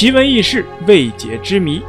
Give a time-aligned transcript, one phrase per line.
[0.00, 1.82] 奇闻异事、未解之谜，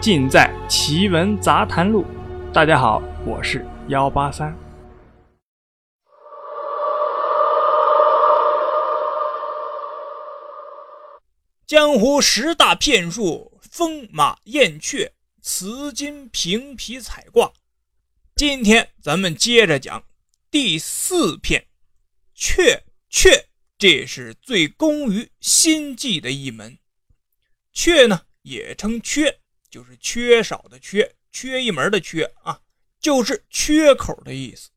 [0.00, 2.04] 尽在《奇闻杂谈录》。
[2.52, 4.56] 大家好，我是幺八三。
[11.66, 15.12] 江湖十大骗术：风马燕雀、
[15.42, 17.52] 瓷金平皮彩挂。
[18.36, 20.04] 今天咱们接着讲
[20.52, 21.66] 第四片，
[22.32, 26.78] 雀雀，这是最攻于心计的一门。
[27.76, 32.58] 缺呢，也称缺，就是缺少的缺，缺一门的缺啊，
[32.98, 34.70] 就是缺口的意思，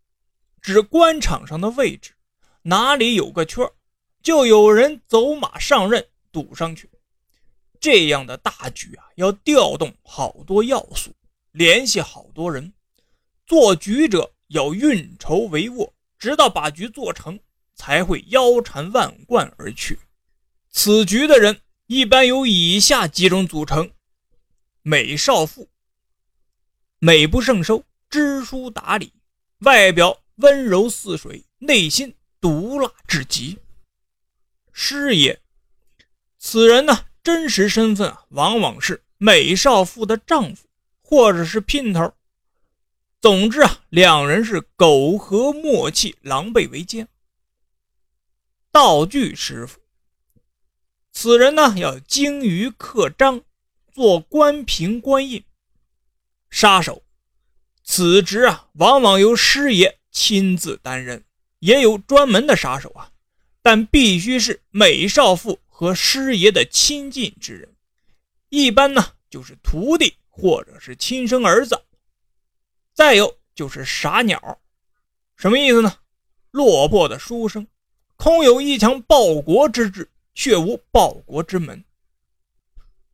[0.62, 2.12] 指官场上的位置，
[2.64, 3.72] 哪里有个缺，
[4.22, 6.90] 就有人走马上任堵上去。
[7.80, 11.16] 这样的大局啊，要调动好多要素，
[11.54, 12.74] 联系好多人，
[13.46, 17.40] 做局者要运筹帷幄，直到把局做成，
[17.76, 19.98] 才会腰缠万贯而去。
[20.70, 21.62] 此局的人。
[21.92, 23.90] 一般由以下几种组成：
[24.84, 25.70] 美少妇，
[27.00, 29.12] 美不胜收，知书达理，
[29.62, 33.58] 外表温柔似水，内心毒辣至极。
[34.72, 35.40] 师爷，
[36.38, 40.68] 此人呢，真实身份，往往是美少妇的丈夫，
[41.02, 42.14] 或者是姘头。
[43.20, 47.08] 总之啊，两人是苟合默契，狼狈为奸。
[48.72, 49.79] 道具师傅。
[51.22, 53.42] 此人呢，要精于刻章，
[53.92, 55.44] 做官凭官印。
[56.50, 57.04] 杀手，
[57.84, 61.22] 此职啊，往往由师爷亲自担任，
[61.60, 63.12] 也有专门的杀手啊，
[63.62, 67.76] 但必须是美少妇和师爷的亲近之人，
[68.48, 71.84] 一般呢就是徒弟或者是亲生儿子。
[72.94, 74.62] 再有就是傻鸟，
[75.36, 75.98] 什么意思呢？
[76.52, 77.68] 落魄的书生，
[78.16, 80.10] 空有一腔报国之志。
[80.34, 81.84] 却无报国之门。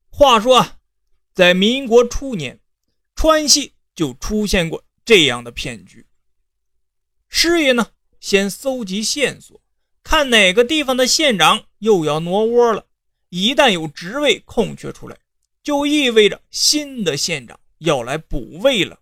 [0.10, 0.78] 话说啊，
[1.34, 2.60] 在民国初年，
[3.16, 6.06] 川西就出现过这样的骗局。
[7.28, 9.60] 师爷呢，先搜集线索，
[10.04, 12.86] 看哪个地方的县长又要挪窝了。
[13.30, 15.18] 一旦有职位空缺出来，
[15.62, 19.02] 就意味着新的县长要来补位了。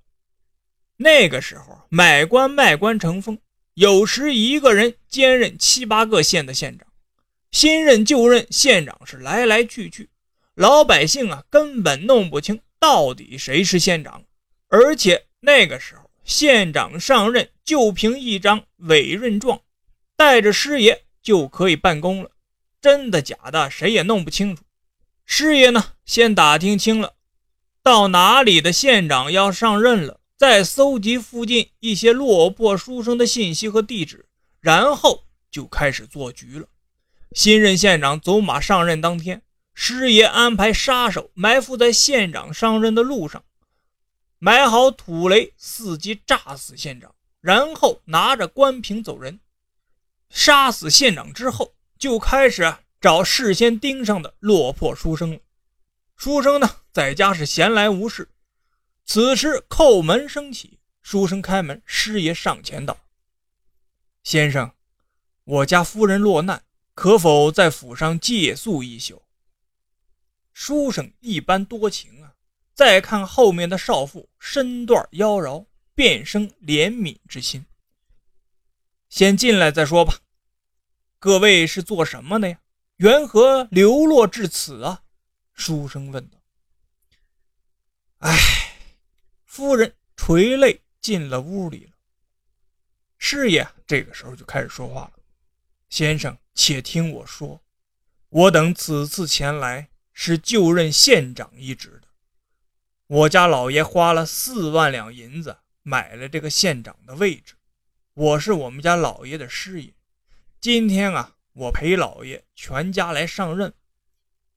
[0.97, 3.37] 那个时候，买官卖官成风，
[3.75, 6.87] 有时一个人兼任七八个县的县长。
[7.53, 10.09] 新任旧任县长是来来去去，
[10.55, 14.23] 老百姓啊根本弄不清到底谁是县长。
[14.69, 19.61] 而且那个时候，县长上任就凭一张委任状，
[20.17, 22.31] 带着师爷就可以办公了。
[22.81, 24.63] 真的假的，谁也弄不清楚。
[25.23, 27.13] 师爷呢，先打听清了
[27.83, 34.25] 到哪里的县长要上任了，再搜集附近一些落魄书生的信息和地址，
[34.59, 36.67] 然后就开始做局了。
[37.33, 39.41] 新任县长走马上任当天，
[39.73, 43.43] 师爷安排杀手埋伏在县长上任的路上，
[44.37, 49.39] 埋好土雷，伺机炸死县长，然后拿着官凭走人。
[50.29, 55.39] 杀死县长之后，就开始找事先盯上的落魄书生了。
[56.15, 58.29] 书生呢，在家是闲来无事，
[59.05, 62.97] 此时叩门声起，书生开门，师爷上前道
[64.23, 64.71] ：“先生，
[65.43, 66.61] 我家夫人落难。”
[66.93, 69.23] 可否在府上借宿一宿？
[70.53, 72.35] 书生一般多情啊。
[72.73, 77.65] 再看后面的少妇，身段妖娆，便生怜悯之心。
[79.09, 80.19] 先进来再说吧。
[81.19, 82.59] 各位是做什么的呀？
[82.97, 85.03] 缘何流落至此啊？
[85.53, 86.39] 书生问道。
[88.19, 88.75] 唉，
[89.45, 91.91] 夫人垂泪进了屋里了。
[93.17, 95.22] 师爷这个时候就开始说话了。
[95.95, 97.61] 先生，且听我说，
[98.29, 102.07] 我等此次前来是就任县长一职的。
[103.05, 107.53] 我家老爷花了四万两银子买了这个县长的位置，
[108.15, 109.93] 我是我们家老爷的师爷。
[110.59, 113.71] 今天啊，我陪老爷全家来上任，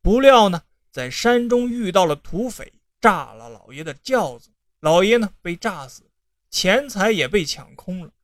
[0.01, 4.49] 不料呢，在山中遇到了土匪，炸了老爷的轿子，
[4.81, 6.05] 老爷呢被炸死，
[6.49, 8.15] 钱财也被抢空了。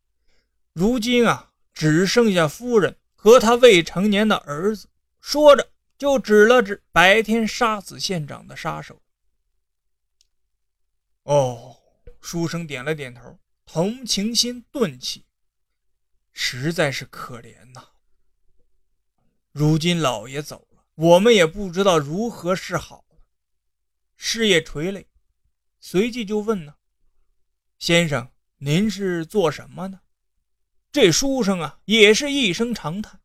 [0.72, 2.96] 如今啊，只剩下夫人。
[3.22, 4.88] 和他未成年的儿子
[5.20, 9.00] 说着，就指了指白天杀死县长的杀手。
[11.22, 11.76] 哦，
[12.20, 15.24] 书生点了点头，同情心顿起，
[16.32, 17.90] 实在是可怜呐。
[19.52, 23.18] 如今老爷走了，我们也不知道如何是好了。
[24.16, 25.06] 师爷垂泪，
[25.78, 26.74] 随即就问呢
[27.78, 30.00] ：“先生，您是做什么的？”
[30.92, 33.18] 这书生啊，也是一声长叹：“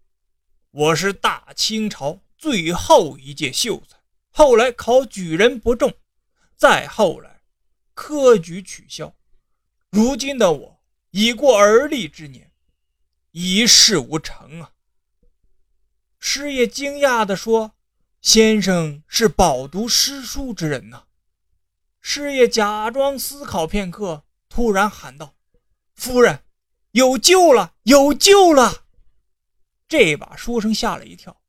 [0.71, 3.97] 我是大清朝最后一届秀才，
[4.31, 5.93] 后来考举人不中，
[6.55, 7.41] 再后来
[7.93, 9.13] 科举取消。
[9.89, 10.81] 如今的我
[11.11, 12.53] 已过而立之年，
[13.31, 14.71] 一事无成啊！
[16.19, 17.73] 师爷惊讶地说
[18.21, 21.07] ：“先生是饱读诗书之人呐。”
[21.99, 25.35] 师爷假装思考片刻，突然喊道
[25.95, 26.43] ：“夫人，
[26.97, 27.75] 有救了！
[27.83, 28.85] 有救了！”
[29.87, 31.39] 这把书生吓了一跳。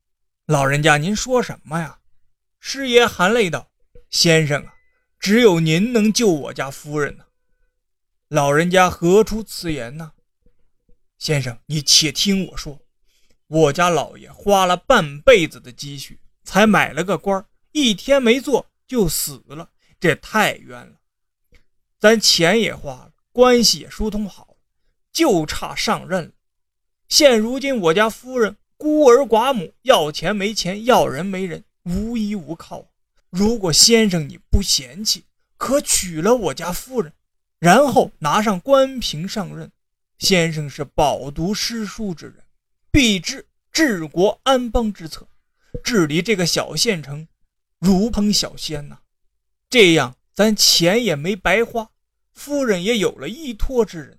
[0.44, 2.00] 老人家，您说什么呀？
[2.60, 3.70] 师爷含泪道
[4.10, 4.74] ：“先生啊，
[5.18, 7.24] 只有您能救我家夫人呢。”
[8.28, 10.12] 老人家何出此言呢？
[11.16, 12.82] 先生，你且听我说，
[13.46, 17.42] 我家老爷花了半辈子的积蓄，才买了个官
[17.72, 20.96] 一天没做就死了，这太冤了。
[21.98, 24.47] 咱钱也花了，关系也疏通好，
[25.12, 26.30] 就差上任了。
[27.08, 32.86] 现如今我家夫人孤儿寡母，要钱没钱，要人没人，无依无靠。
[33.30, 35.24] 如果先生你不嫌弃，
[35.56, 37.12] 可娶了我家夫人。
[37.58, 39.72] 然后拿上官凭上任，
[40.18, 42.36] 先生是饱读诗书之人，
[42.92, 45.26] 必知治国安邦之策，
[45.82, 47.26] 治理这个小县城
[47.80, 48.98] 如烹小鲜呐。
[49.68, 51.90] 这样咱钱也没白花，
[52.32, 54.18] 夫人也有了依托之人。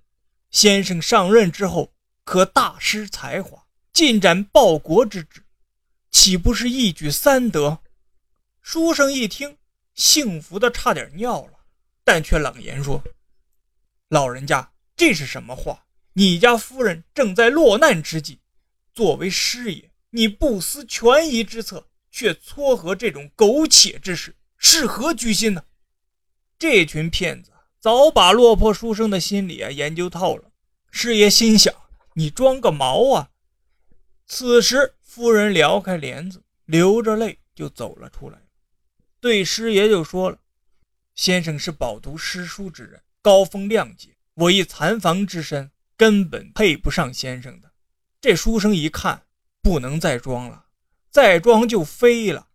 [0.50, 1.92] 先生上任之后，
[2.24, 5.44] 可大施才华，进展报国之志，
[6.10, 7.80] 岂不是一举三得？
[8.60, 9.56] 书生一听，
[9.94, 11.60] 幸福的差点尿了，
[12.04, 13.02] 但却冷言说。
[14.08, 15.86] 老人家，这是什么话？
[16.14, 18.40] 你家夫人正在落难之际，
[18.92, 25.64] 作为师爷，你不思权宜之策，却撮合这种苟且之事，是何居心呢？
[26.58, 27.49] 这群骗子
[27.80, 30.50] 早把落魄书生的心理啊研究透了。
[30.90, 31.74] 师爷心想：
[32.14, 33.30] 你装个毛啊！
[34.26, 38.38] 此时，夫人撩开帘子，流着泪就走了出来，
[39.18, 40.38] 对师爷就说了
[41.16, 47.70] ：“先生是饱读诗书之人。”高风亮节，我一残房之身，根本配不上先生的。
[48.20, 49.22] 这书生一看，
[49.62, 50.66] 不能再装了，
[51.10, 52.48] 再装就飞了，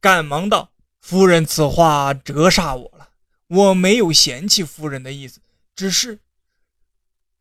[0.00, 3.09] 赶忙道：“夫人，此话折煞我了，
[3.50, 5.40] 我没有嫌弃夫人的意思，
[5.74, 6.20] 只是，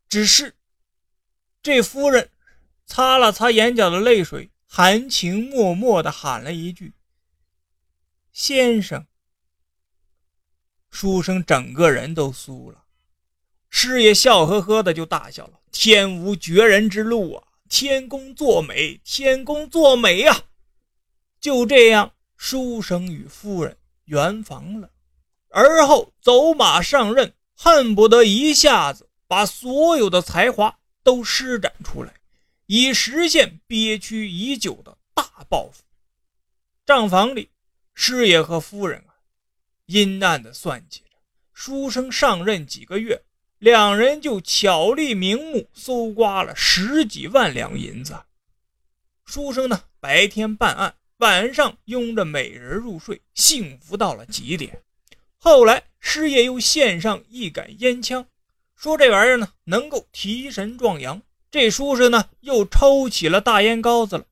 [0.10, 0.56] 只是……”
[1.62, 2.32] 这夫人
[2.88, 6.94] 擦了擦眼角的泪水，含情脉脉地喊了一句
[8.34, 9.06] ：“先生。”
[10.90, 12.86] 书生整个人都酥了，
[13.70, 20.46] 师爷笑呵呵的就大笑了：“天无绝人之路啊，天公作美，天公作美呀！”
[21.40, 24.90] 就这样，书生与夫人圆房了。
[25.50, 32.14] 而后走马上任，恨不得一下子把所有的才华都施展出来，
[32.68, 35.84] 以实现憋屈已久的大报复。
[36.86, 37.50] 账房里，
[37.94, 39.04] 师爷和夫人。
[39.88, 41.06] 阴暗的算计着，
[41.52, 43.24] 书生上任几个月，
[43.58, 48.16] 两人就巧立名目搜刮了十几万两银子。
[49.26, 54.80] 书生呢，白天办案，晚上拥着美人入睡，幸福到了极点。
[55.40, 58.26] 后来师爷又献上一杆烟枪，
[58.76, 61.22] 说这玩意儿呢能够提神壮阳。
[61.50, 64.26] 这书生呢又抽起了大烟膏子了。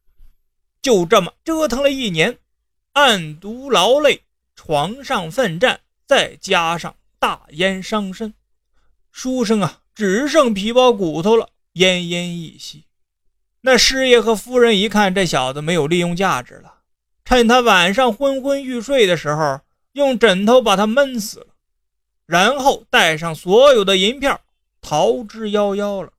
[0.81, 2.37] 就这么折腾了一年，
[2.93, 4.23] 暗毒劳累。
[4.55, 8.33] 床上奋战，再加上大烟伤身，
[9.11, 12.85] 书生啊，只剩皮包骨头了，奄奄一息。
[13.61, 16.79] 那师爷和夫人一看这小子没有利用价值了，
[17.23, 19.61] 趁他晚上昏昏欲睡的时候，
[19.97, 21.47] 用枕头把他闷死了，
[22.27, 24.39] 然后带上所有的银票
[24.79, 26.13] 逃之夭夭了。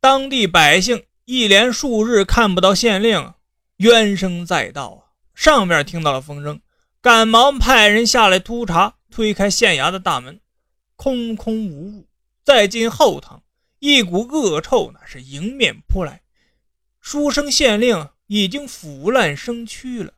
[0.00, 3.32] 当地百姓一连数日看不到县令，
[3.76, 5.14] 冤声载道啊！
[5.36, 6.60] 上面听到了风声。
[7.00, 10.40] 赶忙派人下来突查，推开县衙的大门，
[10.96, 12.08] 空空无物。
[12.42, 13.44] 再进后堂，
[13.78, 16.22] 一股恶臭那是迎面扑来。
[17.00, 20.14] 书生县令已经腐烂生蛆了。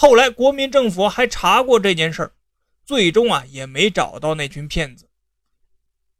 [0.00, 2.32] 后来国民政府还查过这件事儿，
[2.86, 5.10] 最终啊也没找到那群骗子。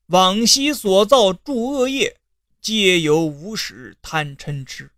[0.08, 2.14] 往昔所造诸恶业，
[2.60, 4.90] 皆由无始贪嗔痴。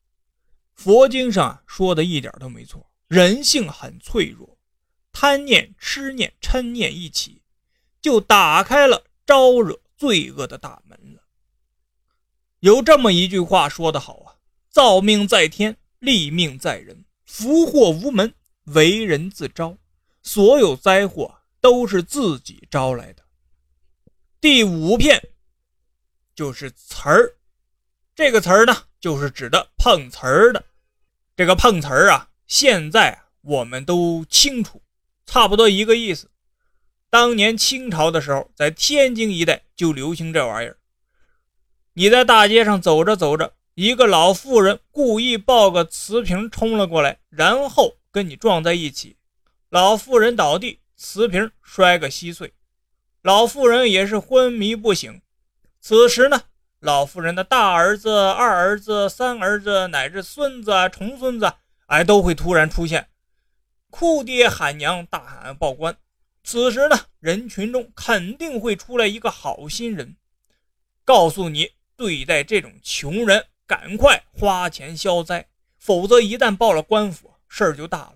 [0.74, 4.58] 佛经上说的一点都没错，人性很脆弱。
[5.12, 7.40] 贪念、痴念、嗔念一起，
[8.00, 11.22] 就打开了招惹罪恶的大门了。
[12.58, 14.34] 有这么一句话说得好啊
[14.68, 18.34] ：“造命在天，立命在人，福祸无门，
[18.64, 19.76] 为人自招。
[20.22, 23.22] 所有灾祸都是自己招来的。”
[24.40, 25.20] 第五片
[26.34, 27.36] 就是词儿，
[28.14, 30.64] 这个词儿呢，就是指的碰瓷儿的。
[31.36, 34.82] 这个碰瓷儿啊，现在我们都清楚，
[35.26, 36.30] 差不多一个意思。
[37.10, 40.78] 当年清朝的时候，在天津一带就流行这玩意儿。
[41.94, 49.16] 你在大街上走着走着，一个老妇人故意抱个瓷瓶冲了过来，然后跟你撞在一起，
[49.70, 52.52] 老妇人倒地，瓷瓶摔个稀碎，
[53.22, 55.22] 老妇人也是昏迷不醒。
[55.80, 56.42] 此时呢，
[56.78, 61.52] 老妇人的大儿子、二儿子、三儿子乃至孙子、重孙子，
[61.86, 63.08] 哎，都会突然出现，
[63.90, 65.96] 哭爹喊娘，大喊报官。
[66.44, 70.16] 此时呢，人群中肯定会出来一个好心人，
[71.04, 71.70] 告诉你。
[71.94, 75.46] 对待这种穷人，赶快花钱消灾，
[75.78, 78.14] 否则一旦报了官府，事儿就大了。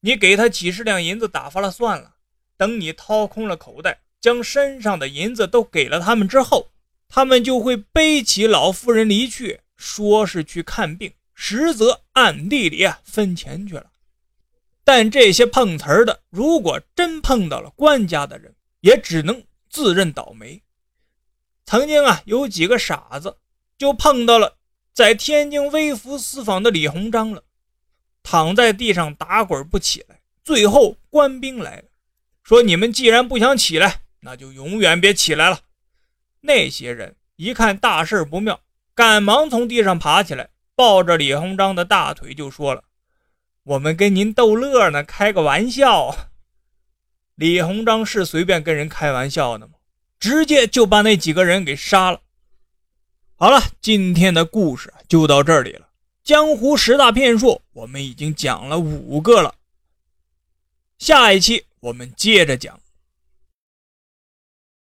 [0.00, 2.16] 你给他几十两银子打发了算了，
[2.58, 6.70] 等你掏空了口袋，将身上的银子都给了他们之后，
[7.08, 13.86] 他们就会背起老妇人离去，说是去看病，实则暗地里啊分钱去了。
[14.84, 20.62] 但这些碰瓷儿的，如果真碰到了官家的人，也只能自认倒霉。
[21.64, 23.38] 曾经啊，有几个傻子
[23.78, 24.58] 就碰到了
[24.92, 27.42] 在天津微服私访的李鸿章了，
[28.30, 30.20] 躺在地上打滚不起来。
[30.44, 31.82] 最后官兵来了，
[32.44, 35.62] 说：“你们既然不想起来，那就永远别起来了。”
[36.42, 38.60] 那些人一看大事不妙，
[38.94, 42.84] 赶忙从地上爬起来，抱着李鸿章的大腿就说了
[43.64, 46.28] ：“我们跟您逗乐呢，开个玩笑。”
[47.34, 49.72] 李鸿章是随便跟人开玩笑的吗？
[50.20, 52.20] 直接就把那几个人给杀了。
[53.34, 55.88] 好了，今天的故事就到这里了。
[56.30, 59.52] 江湖十大骗术，我们已经讲了五个了。
[60.96, 62.78] 下一期我们接着讲。